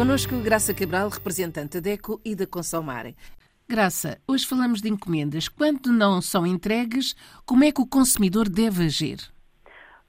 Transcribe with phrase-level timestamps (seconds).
[0.00, 3.14] Conosco Graça Cabral, representante da DECO e da Consomare.
[3.68, 5.46] Graça, hoje falamos de encomendas.
[5.46, 7.12] Quando não são entregues,
[7.44, 9.18] como é que o consumidor deve agir?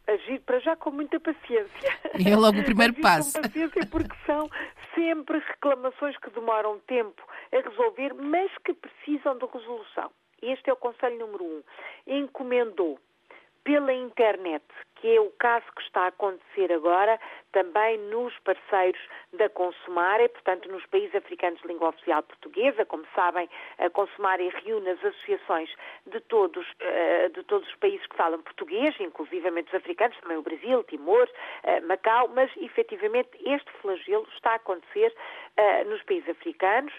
[0.07, 1.99] Agir para já com muita paciência.
[2.13, 3.33] É logo o primeiro agir passo.
[3.33, 4.49] Com paciência porque são
[4.95, 7.21] sempre reclamações que demoram tempo
[7.51, 10.09] a resolver, mas que precisam de resolução.
[10.41, 11.63] Este é o conselho número um.
[12.07, 12.97] Encomendou
[13.65, 14.63] pela internet,
[15.01, 17.19] que é o caso que está a acontecer agora,
[17.51, 19.01] também nos parceiros
[19.33, 22.85] da Consumare, portanto nos países africanos de língua oficial portuguesa.
[22.85, 25.69] Como sabem, a Consumare reúne as associações
[26.05, 30.43] de todos, eh, de todos os países que falam português, inclusivamente os africanos, também o
[30.43, 31.27] Brasil, Timor,
[31.63, 35.13] eh, Macau, mas efetivamente este flagelo está a acontecer
[35.57, 36.93] eh, nos países africanos.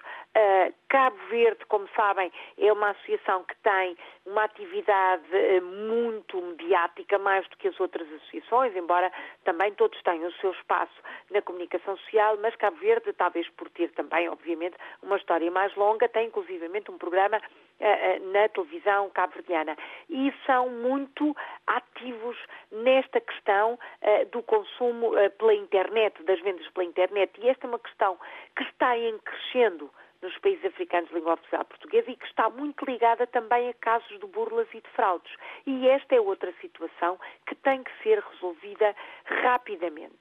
[0.89, 5.23] Cabo Verde, como sabem, é uma associação que tem uma atividade
[5.63, 9.13] muito mediática, mais do que as outras associações, embora
[9.45, 10.95] também todos tenham o seu espaço
[11.31, 16.09] na comunicação social, mas Cabo Verde, talvez por ter também, obviamente, uma história mais longa,
[16.09, 19.77] tem inclusivamente um programa uh, na televisão cabo-verdiana.
[20.09, 22.39] E são muito ativos
[22.71, 27.33] nesta questão uh, do consumo pela internet, das vendas pela internet.
[27.41, 28.19] E esta é uma questão
[28.57, 29.91] que está em crescendo
[30.23, 34.19] nos países africanos de língua oficial portuguesa e que está muito ligada também a casos
[34.19, 35.33] de burlas e de fraudes.
[35.67, 40.17] E esta é outra situação que tem que ser resolvida rapidamente.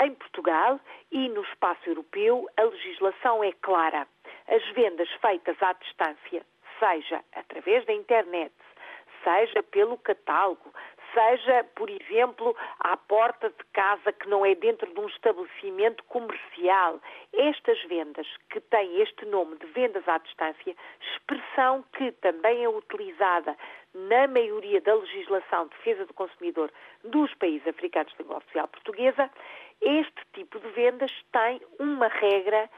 [0.00, 4.06] Em Portugal e no espaço europeu, a legislação é clara.
[4.46, 6.44] As vendas feitas à distância,
[6.78, 8.54] seja através da internet,
[9.24, 10.72] seja pelo catálogo,
[11.12, 17.00] seja, por exemplo, à porta de casa que não é dentro de um estabelecimento comercial.
[17.32, 23.56] Estas vendas, que têm este nome de vendas à distância, expressão que também é utilizada
[23.94, 26.70] na maioria da legislação de defesa do consumidor
[27.04, 29.30] dos países africanos de língua oficial portuguesa,
[29.80, 32.68] este tipo de vendas tem uma regra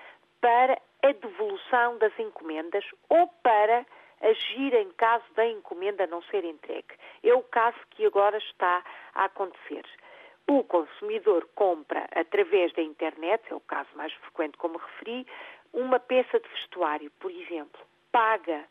[0.40, 3.84] para a devolução das encomendas ou para
[4.20, 6.94] agir em caso da encomenda não ser entregue.
[7.22, 9.84] É o caso que agora está a acontecer.
[10.48, 15.26] O consumidor compra através da internet, é o caso mais frequente como referi,
[15.72, 17.80] uma peça de vestuário, por exemplo,
[18.10, 18.64] paga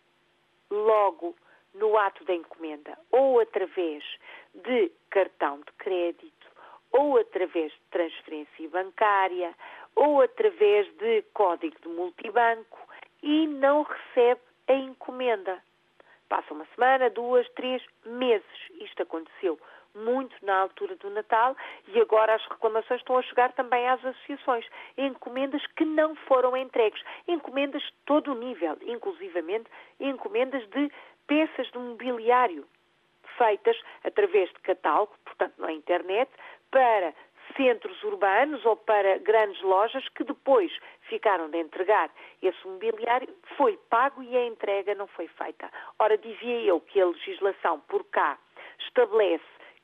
[0.69, 1.35] logo
[1.73, 4.03] no ato da encomenda ou através
[4.53, 6.47] de cartão de crédito
[6.91, 9.55] ou através de transferência bancária
[9.95, 12.79] ou através de código de multibanco
[13.21, 15.61] e não recebe a encomenda.
[16.29, 18.45] Passa uma semana, duas, três meses.
[18.79, 19.59] Isto aconteceu
[19.95, 21.57] muito na altura do Natal
[21.87, 24.65] e agora as reclamações estão a chegar também às associações.
[24.95, 27.01] Encomendas que não foram entregues.
[27.27, 29.69] Encomendas de todo o nível, inclusivamente
[29.99, 30.91] encomendas de
[31.27, 32.65] peças de mobiliário
[33.37, 36.29] feitas através de catálogo, portanto na internet,
[36.69, 37.13] para
[37.59, 40.71] centros urbanos ou para grandes lojas que depois
[41.09, 42.09] ficaram de entregar
[42.41, 43.27] esse mobiliário,
[43.57, 45.69] foi pago e a entrega não foi feita.
[45.99, 48.37] Ora, dizia eu que a legislação por cá
[48.79, 49.43] estabelece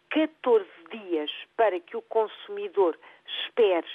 [0.10, 2.98] 14 dias para que o consumidor
[3.44, 3.88] espere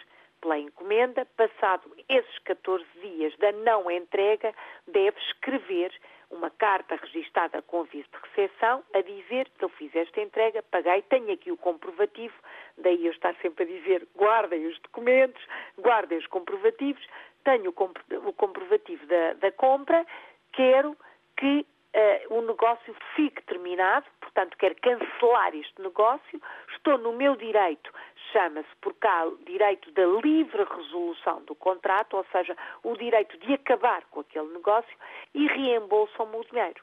[0.43, 4.55] pela encomenda, passado esses 14 dias da não entrega,
[4.87, 5.93] deve escrever
[6.31, 11.03] uma carta registada com aviso de recepção a dizer que eu fiz esta entrega, paguei,
[11.03, 12.35] tenho aqui o comprovativo,
[12.79, 15.43] daí eu estar sempre a dizer guardem os documentos,
[15.79, 17.05] guardem os comprovativos,
[17.45, 20.07] tenho o comprovativo da, da compra,
[20.53, 20.97] quero
[21.37, 26.41] que uh, o negócio fique terminado, portanto quero cancelar este negócio,
[26.81, 27.93] estou no meu direito
[28.33, 34.05] chama-se por cá direito da livre resolução do contrato, ou seja, o direito de acabar
[34.07, 34.97] com aquele negócio
[35.35, 36.83] e reembolsam-me o dinheiro.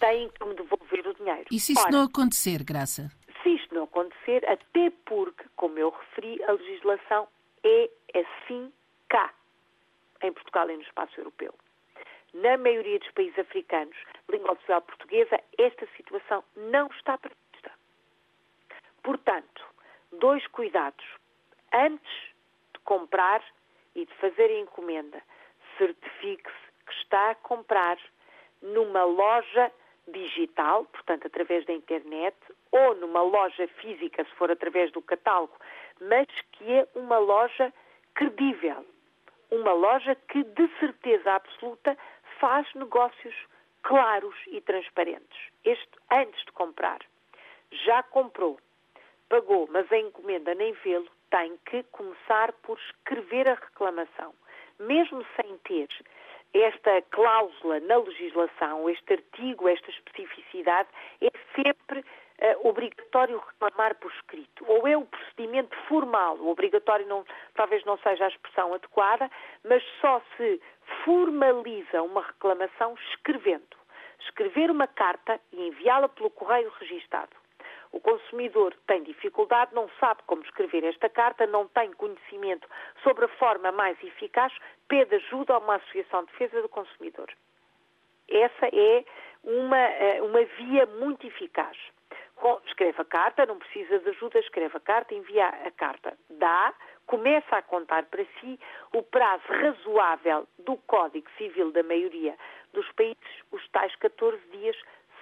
[0.00, 1.46] Têm que me devolver o dinheiro.
[1.50, 3.10] E se isso Ora, não acontecer, Graça?
[3.42, 7.26] Se isto não acontecer, até porque, como eu referi, a legislação
[7.64, 8.72] é assim
[9.08, 9.32] cá,
[10.22, 11.54] em Portugal e no espaço europeu.
[12.34, 13.96] Na maioria dos países africanos,
[14.30, 17.47] língua oficial portuguesa, esta situação não está prevista.
[19.02, 19.64] Portanto,
[20.12, 21.04] dois cuidados.
[21.72, 22.12] Antes
[22.72, 23.42] de comprar
[23.94, 25.22] e de fazer a encomenda,
[25.76, 27.98] certifique-se que está a comprar
[28.62, 29.70] numa loja
[30.08, 32.36] digital, portanto através da internet,
[32.72, 35.54] ou numa loja física, se for através do catálogo,
[36.00, 37.72] mas que é uma loja
[38.14, 38.84] credível.
[39.50, 41.96] Uma loja que, de certeza absoluta,
[42.38, 43.34] faz negócios
[43.82, 45.38] claros e transparentes.
[45.64, 46.98] Este antes de comprar.
[47.70, 48.58] Já comprou
[49.28, 54.34] pagou, mas a encomenda nem vê-lo, tem que começar por escrever a reclamação.
[54.78, 55.88] Mesmo sem ter
[56.54, 60.88] esta cláusula na legislação, este artigo, esta especificidade,
[61.20, 64.64] é sempre uh, obrigatório reclamar por escrito.
[64.66, 66.36] Ou é o procedimento formal.
[66.36, 69.30] O obrigatório não, talvez não seja a expressão adequada,
[69.64, 70.60] mas só se
[71.04, 73.76] formaliza uma reclamação escrevendo.
[74.20, 77.36] Escrever uma carta e enviá-la pelo correio registado.
[77.92, 82.68] O consumidor tem dificuldade, não sabe como escrever esta carta, não tem conhecimento
[83.02, 84.52] sobre a forma mais eficaz,
[84.86, 87.28] pede ajuda a uma associação de defesa do consumidor.
[88.28, 89.04] Essa é
[89.42, 91.76] uma, eh, uma via muito eficaz.
[92.66, 96.16] Escreve a carta, não precisa de ajuda, escreve a carta, envia a carta.
[96.30, 96.72] Dá,
[97.06, 98.60] começa a contar para si
[98.92, 102.36] o prazo razoável do Código Civil da maioria
[102.72, 104.76] dos países, os tais 14 dias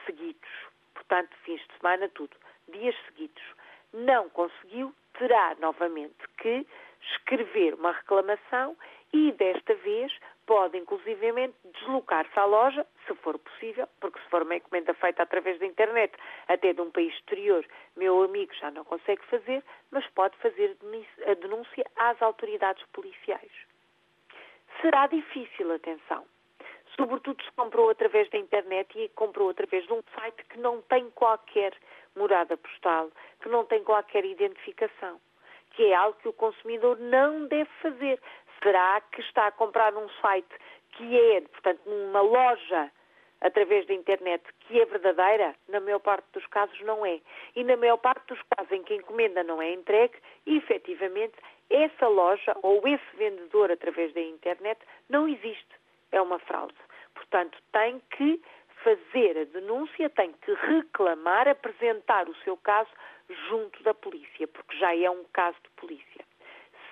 [0.04, 0.50] seguidos.
[0.94, 2.36] Portanto, fins de semana, tudo.
[2.68, 3.42] Dias seguidos.
[3.92, 6.66] Não conseguiu, terá novamente que
[7.00, 8.76] escrever uma reclamação
[9.12, 10.12] e, desta vez,
[10.46, 15.58] pode inclusivamente deslocar-se à loja, se for possível, porque se for uma encomenda feita através
[15.58, 16.14] da internet,
[16.48, 17.64] até de um país exterior,
[17.96, 20.76] meu amigo já não consegue fazer, mas pode fazer
[21.26, 23.50] a denúncia às autoridades policiais.
[24.80, 26.24] Será difícil, atenção.
[26.96, 31.10] Sobretudo se comprou através da internet e comprou através de um site que não tem
[31.10, 31.74] qualquer
[32.16, 33.10] morada postal,
[33.40, 35.20] que não tem qualquer identificação,
[35.70, 38.20] que é algo que o consumidor não deve fazer
[38.62, 40.48] será que está a comprar num site
[40.92, 42.90] que é, portanto, numa loja
[43.40, 45.54] através da internet que é verdadeira?
[45.68, 47.20] Na maior parte dos casos não é.
[47.54, 50.16] E na maior parte dos casos em que a encomenda não é entregue,
[50.46, 51.34] efetivamente,
[51.68, 55.76] essa loja ou esse vendedor através da internet não existe.
[56.12, 56.74] É uma fraude.
[57.14, 58.40] Portanto, tem que
[58.86, 62.90] fazer a denúncia, tem que reclamar, apresentar o seu caso
[63.48, 66.24] junto da polícia, porque já é um caso de polícia.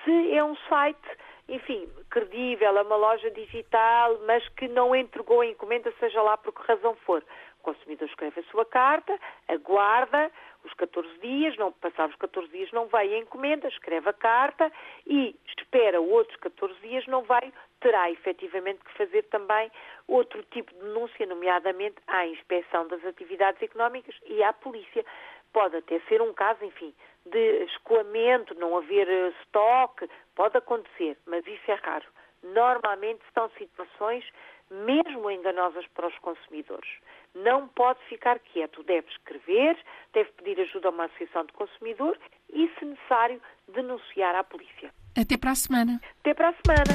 [0.02, 1.08] Se é um site
[1.48, 6.54] enfim, credível, é uma loja digital, mas que não entregou a encomenda, seja lá por
[6.54, 7.22] que razão for.
[7.60, 9.18] O consumidor escreve a sua carta,
[9.48, 10.30] aguarda
[10.64, 14.72] os 14 dias, não passar os 14 dias não veio a encomenda, escreve a carta
[15.06, 15.36] e
[15.74, 19.70] espera outros 14 dias, não veio, terá efetivamente que fazer também
[20.06, 25.04] outro tipo de denúncia, nomeadamente à inspeção das atividades económicas e à polícia.
[25.52, 26.94] Pode até ser um caso, enfim,
[27.26, 32.06] de escoamento, não haver eh, estoque, pode acontecer, mas isso é raro.
[32.44, 34.24] Normalmente são situações
[34.70, 36.88] mesmo enganosas para os consumidores.
[37.34, 39.76] Não pode ficar quieto, deve escrever,
[40.12, 42.18] deve pedir ajuda a uma associação de consumidor
[42.52, 44.92] e, se necessário, denunciar à polícia.
[45.16, 46.00] Até para a semana.
[46.20, 46.94] Até para a semana.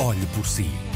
[0.00, 0.95] Olhe por si.